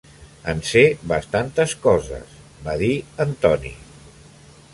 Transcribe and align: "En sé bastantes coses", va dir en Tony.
"En 0.53 0.61
sé 0.69 0.81
bastantes 1.11 1.75
coses", 1.85 2.33
va 2.65 2.75
dir 2.85 2.91
en 3.27 3.37
Tony. 3.45 3.75